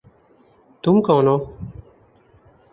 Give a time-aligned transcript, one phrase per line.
[0.83, 1.37] تم کون ہو؟